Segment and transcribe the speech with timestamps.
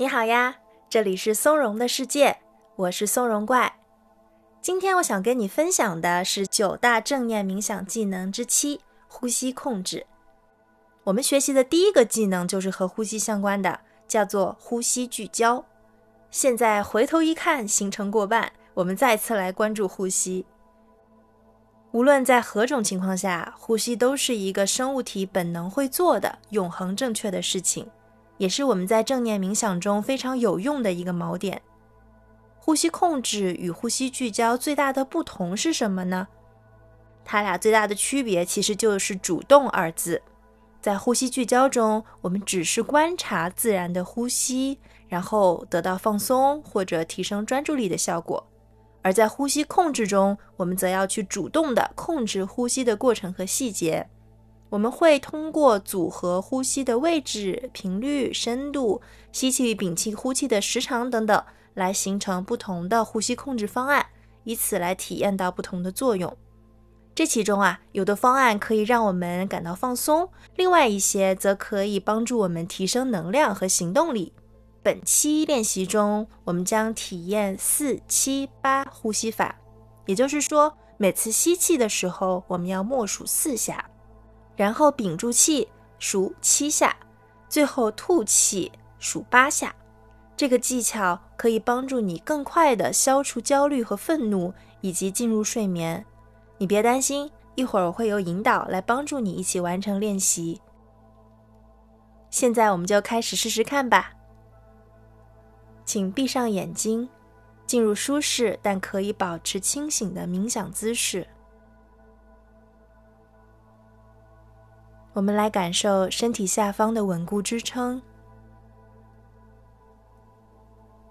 [0.00, 0.54] 你好呀，
[0.88, 2.38] 这里是松茸的世界，
[2.76, 3.80] 我是松茸怪。
[4.62, 10.06] 今天我想跟你分享的是九大正念冥想技能之七——呼吸控制。
[11.02, 15.64] 我们学习的第一个技能就是和呼吸相关的，叫做呼吸聚焦。
[16.30, 20.46] 现在回头一看，行程过半，我们再次来关注呼吸。
[21.90, 27.90] 无论在何种情况下，呼吸都是一个生物体本能会做的、永恒正确的事情。
[28.38, 31.60] 也是我们在正念冥想中非常有用的一个锚点。
[32.58, 36.28] 呼吸控制与呼吸聚焦最大的不同是什么呢？
[37.24, 40.22] 它俩最大的区别其实就是“主动”二字。
[40.80, 48.42] 在呼吸聚焦中，我们只是观察自然的呼吸，然后得到放松或者提升专注力的效果；
[49.02, 54.08] 而在呼吸控制中，我们则要去主动的控制呼吸的过程和细节。
[54.70, 59.00] 我们会通过组合呼吸的位置、频率、深度、
[59.32, 61.42] 吸气与、屏气、呼气的时长等等，
[61.74, 64.06] 来形成不同的呼吸控制方案，
[64.44, 66.36] 以此来体验到不同的作用。
[67.14, 74.32] 这其中啊，有的方案可以让我们感到放松，另外一些则可以帮助我们提升能量和行动力。
[74.82, 79.56] 本期练习中，我们将体验四七八呼吸法，
[80.06, 83.90] 也就是说，每次吸气的时候，我们要默数四下。
[84.58, 85.68] 然后屏住气
[86.00, 86.96] 数七下，
[87.48, 89.72] 最后吐气数八下。
[90.36, 96.04] 这个技巧可以帮助你更快地消除焦虑和愤怒，以及进入睡眠。
[96.58, 100.60] 你别担心，一会儿我会有引导来帮助你一起完成练习。
[102.28, 104.10] 现在我们就开始试试看吧。
[105.84, 107.08] 请闭上眼睛，
[107.64, 111.28] 进入舒适但可以保持清醒的冥想姿势。
[115.18, 118.00] 我们来感受身体下方的稳固支撑。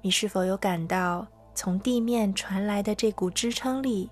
[0.00, 1.26] 你是否有感到
[1.56, 4.08] 从地面传来的这股支撑力，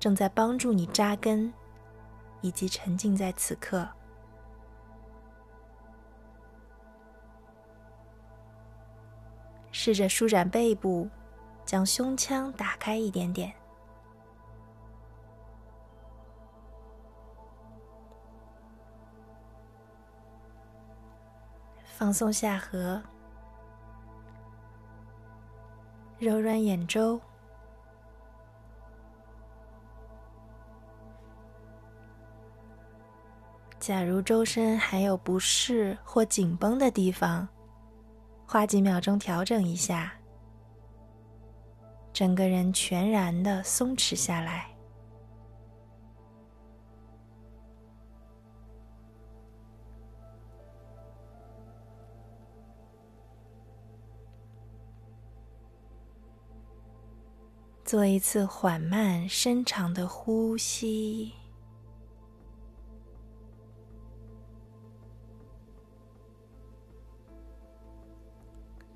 [0.00, 1.54] 正在帮助你扎根，
[2.40, 3.88] 以及沉浸在此刻？
[9.70, 11.08] 试着舒展背部，
[11.64, 13.54] 将胸腔打开一点点。
[21.98, 23.00] 放松下颌，
[26.18, 27.18] 柔软眼周。
[33.80, 37.48] 假如周身还有不适或紧绷的地方，
[38.46, 40.12] 花几秒钟调整一下，
[42.12, 44.75] 整个人全然的松弛下来。
[57.86, 61.32] 做一次缓慢、深长的呼吸，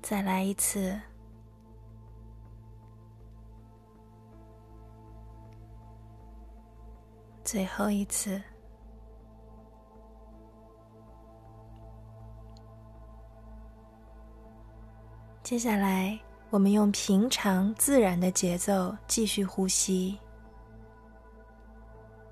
[0.01, 0.99] 再来一次，
[7.45, 8.41] 最后一次。
[15.41, 16.30] 接下来。
[16.51, 20.19] 我们用平常自然的节奏继续呼吸，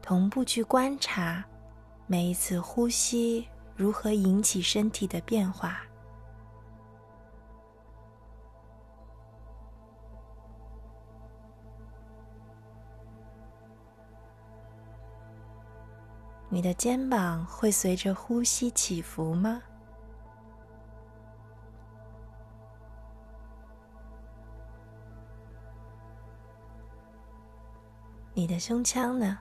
[0.02, 1.41] 同步去观察
[2.06, 3.47] 每一次呼吸
[3.78, 5.81] 如何引起身体的变化。
[16.50, 19.62] 你的肩膀会随着呼吸起伏吗？
[28.49, 29.37] 的胸腔呢？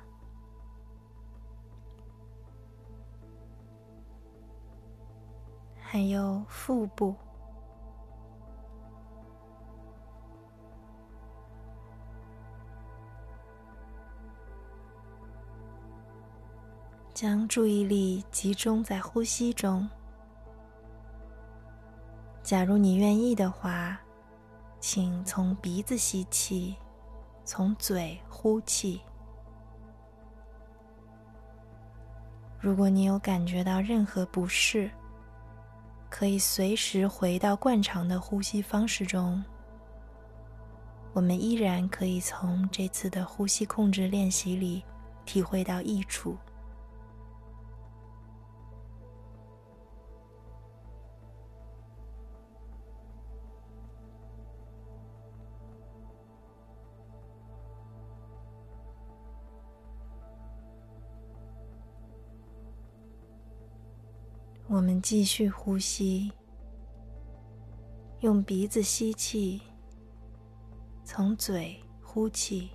[5.80, 7.16] 还有腹部，
[17.14, 19.88] 将注意力集中在呼吸中。
[22.42, 23.98] 假如你愿意的话，
[24.78, 26.76] 请从鼻子吸气。
[27.48, 29.00] 从嘴呼气。
[32.60, 34.90] 如果你有感觉到任何不适，
[36.10, 39.42] 可以随时回到惯常的呼吸方式中。
[41.14, 44.84] 我们依然可以从这次的呼吸控制练习里
[45.24, 46.36] 体会到益处。
[64.78, 66.30] 我们继续呼吸，
[68.20, 69.60] 用鼻子吸气，
[71.02, 72.70] 从嘴呼气。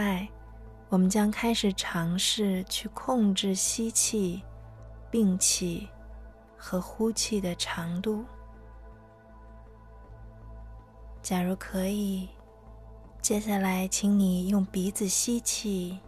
[0.00, 0.26] 快，
[0.88, 4.42] 我们将开始尝试去控制吸气、
[5.10, 5.86] 并气
[6.56, 8.24] 和呼气的长度。
[11.20, 12.30] 假如可以，
[13.20, 16.00] 接下来请你用鼻子吸气，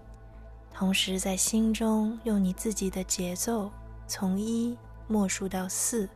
[0.72, 3.70] 同时在心中用你自己的节奏
[4.06, 4.74] 从一
[5.06, 6.08] 默数到四，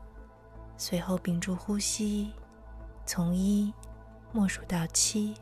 [0.79, 2.32] 随后屏住呼吸，
[3.05, 3.70] 从一
[4.32, 5.34] 默数到七。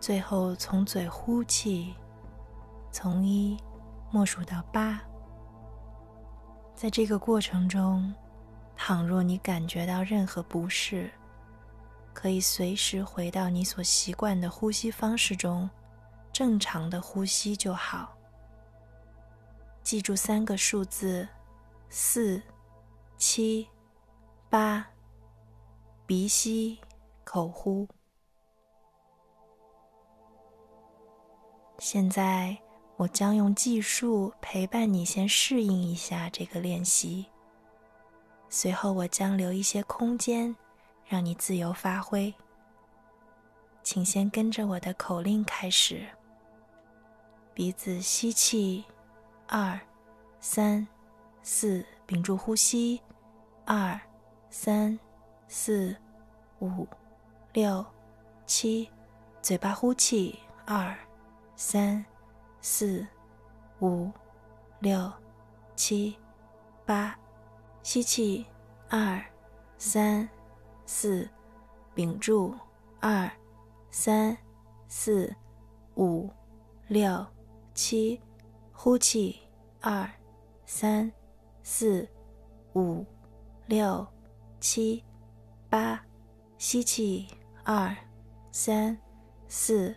[0.00, 1.94] 最后，从嘴呼气，
[2.90, 3.56] 从一
[4.10, 4.98] 默数到八。
[6.74, 8.12] 在这个过程中，
[8.74, 11.10] 倘若你感觉到任何不适，
[12.14, 15.68] 可以随时回到你所习惯的呼吸方式中，
[16.32, 18.16] 正常的呼吸就好。
[19.82, 21.28] 记住三个数字：
[21.90, 22.40] 四、
[23.18, 23.68] 七、
[24.48, 24.86] 八。
[26.06, 26.80] 鼻吸，
[27.22, 27.86] 口呼。
[31.80, 32.54] 现在，
[32.98, 37.24] 我将用计数陪伴你，先适应一下这个练习。
[38.50, 40.54] 随后，我将留一些空间，
[41.06, 42.32] 让你自由发挥。
[43.82, 46.06] 请先跟着我的口令开始：
[47.54, 48.84] 鼻子吸气，
[49.46, 49.80] 二、
[50.38, 50.86] 三、
[51.42, 53.00] 四，屏住呼吸，
[53.64, 53.98] 二、
[54.50, 54.96] 三、
[55.48, 55.96] 四、
[56.60, 56.86] 五、
[57.54, 57.82] 六、
[58.44, 58.86] 七，
[59.40, 60.94] 嘴巴呼气，二。
[61.62, 62.02] 三、
[62.62, 63.06] 四、
[63.82, 64.10] 五、
[64.78, 65.12] 六、
[65.76, 66.16] 七、
[66.86, 67.14] 八，
[67.82, 68.46] 吸气，
[68.88, 69.22] 二、
[69.76, 70.26] 三、
[70.86, 71.28] 四，
[71.94, 72.54] 屏住，
[72.98, 73.30] 二、
[73.90, 74.34] 三、
[74.88, 75.30] 四、
[75.96, 76.30] 五、
[76.88, 77.26] 六、
[77.74, 78.18] 七，
[78.72, 79.38] 呼气，
[79.82, 80.10] 二、
[80.64, 81.12] 三、
[81.62, 82.08] 四、
[82.72, 83.04] 五、
[83.66, 84.06] 六、
[84.60, 85.04] 七、
[85.68, 86.02] 八，
[86.56, 87.28] 吸气，
[87.64, 87.94] 二、
[88.50, 88.98] 三、
[89.46, 89.94] 四，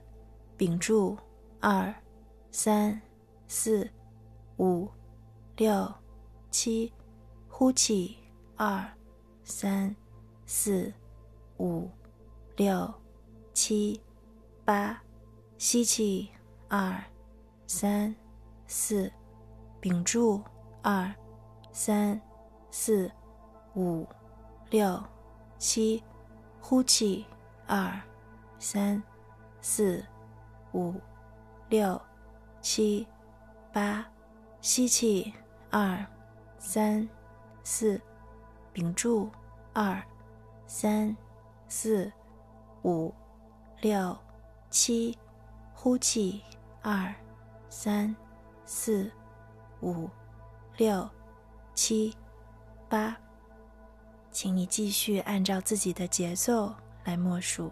[0.58, 1.18] 屏住。
[1.66, 1.96] 二、
[2.52, 3.02] 三、
[3.48, 3.90] 四、
[4.58, 4.86] 五、
[5.56, 5.90] 六、
[6.52, 6.92] 七，
[7.48, 8.18] 呼气。
[8.58, 8.86] 二、
[9.46, 9.96] 三、
[10.46, 10.94] 四、
[11.60, 11.90] 五、
[12.58, 12.94] 六、
[13.54, 14.02] 七、
[14.66, 15.02] 八，
[15.58, 16.30] 吸气。
[16.68, 17.02] 二、
[17.66, 18.14] 三、
[18.68, 19.10] 四，
[19.80, 20.44] 屏住。
[20.82, 21.16] 二、
[21.72, 22.20] 三、
[22.72, 23.10] 四、
[23.74, 24.06] 五、
[24.70, 25.02] 六、
[25.58, 26.04] 七，
[26.60, 27.26] 呼气。
[27.66, 27.98] 二、
[28.60, 29.02] 三、
[29.62, 30.06] 四、
[30.74, 30.94] 五。
[31.74, 32.00] 六、
[32.62, 33.08] 七、
[33.72, 34.06] 八，
[34.62, 35.34] 吸气，
[35.72, 36.06] 二、
[36.60, 37.10] 三、
[37.64, 38.00] 四，
[38.74, 39.28] 屏住，
[39.74, 40.00] 二、
[40.68, 41.18] 三、
[41.68, 42.14] 四、
[42.84, 43.12] 五、
[43.82, 44.16] 六、
[44.70, 45.18] 七，
[45.74, 46.44] 呼气，
[46.84, 47.12] 二、
[47.70, 48.16] 三、
[48.66, 49.12] 四、
[49.82, 50.08] 五、
[50.78, 51.10] 六、
[51.74, 52.16] 七、
[52.88, 53.18] 八，
[54.30, 56.72] 请你继续按照自己的节奏
[57.04, 57.72] 来默数。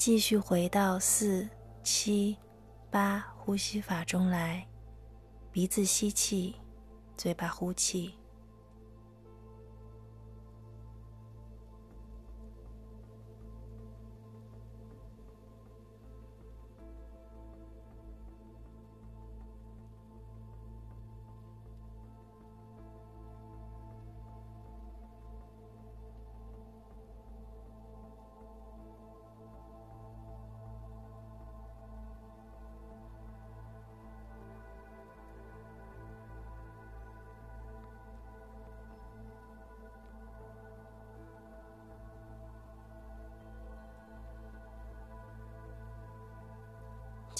[0.00, 1.46] 继续回到四、
[1.82, 2.34] 七、
[2.90, 4.66] 八呼吸法中来，
[5.52, 6.56] 鼻子吸气，
[7.18, 8.14] 嘴巴呼气。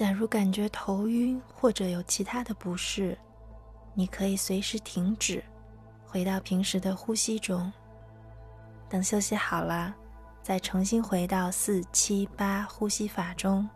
[0.01, 3.19] 假如感觉头晕或者有其他的不适，
[3.93, 5.45] 你可以随时停止，
[6.07, 7.71] 回到平时的呼吸中。
[8.89, 9.95] 等休息好了，
[10.43, 13.69] 再重新回到四七八呼吸法中。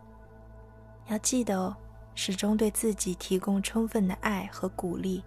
[1.08, 1.76] 要记得哦，
[2.14, 5.22] 始终对自己提供充分的爱和鼓励。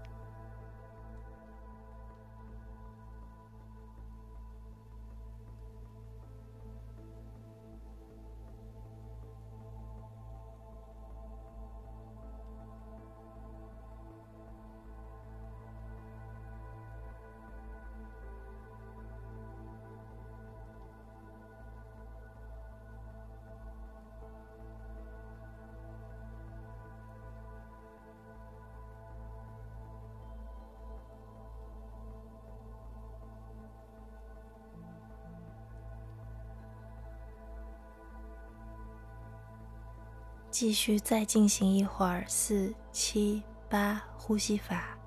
[40.60, 44.98] 继续再进行一会儿四七八呼吸法，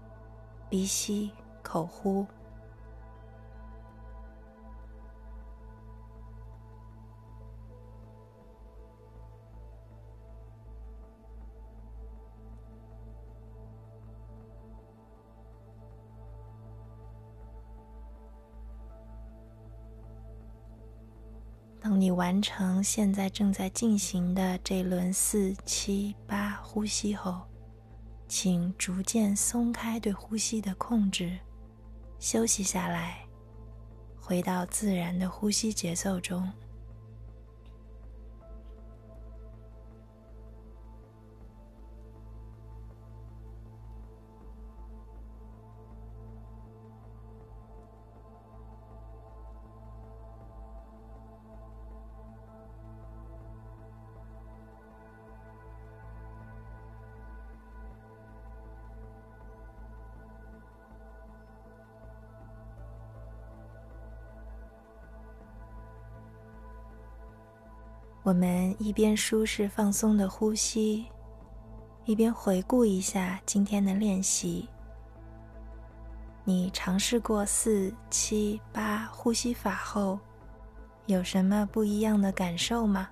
[0.69, 1.29] 鼻吸
[1.61, 2.25] 口呼。
[21.91, 27.41] 当你完成现在正在进行的这轮四七八呼吸后，
[28.29, 31.37] 请逐渐松开对呼吸的控制，
[32.21, 33.27] 休息下来，
[34.21, 36.49] 回到自然的呼吸节奏中。
[68.23, 71.07] 我们一边舒适放松的呼吸，
[72.05, 74.69] 一边回顾一下今天的练习。
[76.45, 80.19] 你尝试过四七八呼吸法后，
[81.07, 83.09] 有什么不一样的感受吗？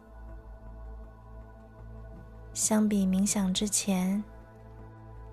[2.52, 4.22] 相比冥想之前，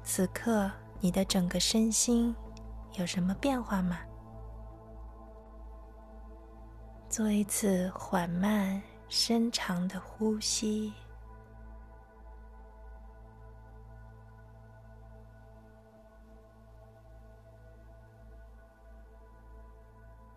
[0.03, 2.33] 此刻你的整个身心
[2.93, 3.99] 有什么变化吗？
[7.09, 8.81] 做一次缓慢。
[9.07, 10.93] 深长的呼吸，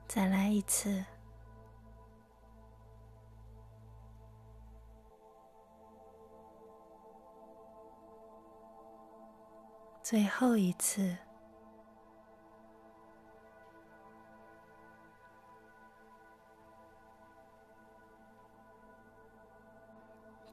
[0.07, 1.05] 再来一次，
[10.03, 11.17] 最后一次。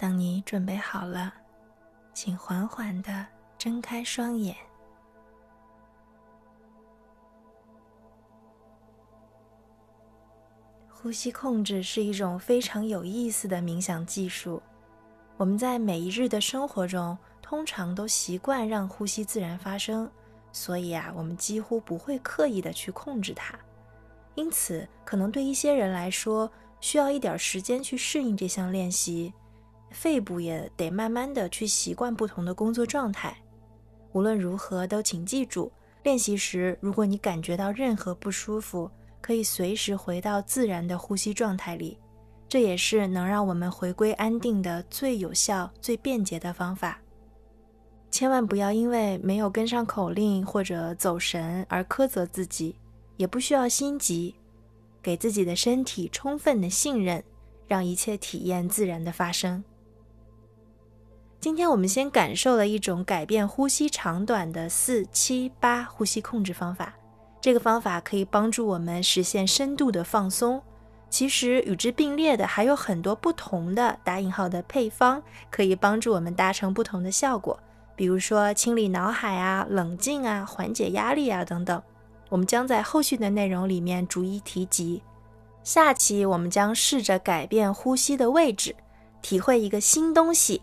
[0.06, 1.34] 当你准备好了，
[2.14, 3.26] 请缓缓的
[3.58, 4.56] 睁开双眼。
[10.88, 14.62] 呼吸控制是一种非常有意思的冥想技术。
[15.38, 20.08] 我们在每一日的生活中，通常都习惯让呼吸自然发生，
[20.52, 23.58] 所以啊，我们几乎不会刻意的去控制它。
[24.36, 26.48] 因此，可能对一些人来说，
[26.80, 29.34] 需要一点时间去适应这项练习。
[29.96, 33.36] 肺部也得慢慢的去习惯不同的工作状态。
[34.12, 35.72] 无论如何，都请记住，
[36.04, 41.98] 练习时如果你感觉到任何不舒服，可以随时回到自然的呼吸状态里。
[42.48, 47.02] 这也是能让我们回归安定的最有效、最便捷的方法。
[48.12, 52.76] 千万不要因为没有跟上口令或者走神而苛责自己，
[53.18, 54.36] 也不需要心急，
[55.02, 57.22] 给自己的身体充分的信任，
[57.68, 59.64] 让一切体验自然的发生。
[61.46, 66.92] 今天我们先感受了一种改变呼吸长短的四七八呼吸控制方法。
[67.40, 70.60] 这个方法可以帮助我们实现深度的放松。
[71.08, 75.22] 其实与之并列的还有很多不同的打引号的配方，
[75.52, 77.60] 可以帮助我们达成不同的效果。
[77.96, 81.80] 比如说清理脑海啊、冷静啊、缓解压力啊等等。
[82.30, 85.00] 我们将在后续的内容里面逐一提及。
[85.64, 88.76] 下期我们将试着改变呼吸的位置，
[89.22, 90.60] 体会一个新东西。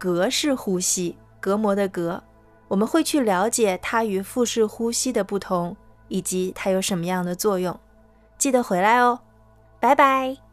[0.00, 2.22] 隔式呼吸，隔膜的隔，
[2.68, 5.76] 我们会去了解它与腹式呼吸的不同，
[6.08, 7.78] 以及它有什么样的作用。
[8.38, 9.20] 记得回来哦，
[9.78, 10.49] 拜拜。